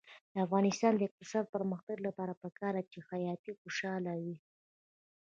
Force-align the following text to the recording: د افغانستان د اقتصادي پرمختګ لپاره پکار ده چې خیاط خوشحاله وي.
د 0.33 0.35
افغانستان 0.45 0.93
د 0.95 1.01
اقتصادي 1.07 1.49
پرمختګ 1.55 1.97
لپاره 2.07 2.33
پکار 2.41 2.73
ده 2.77 2.83
چې 2.91 2.99
خیاط 3.07 3.41
خوشحاله 3.61 4.11
وي. 4.23 4.37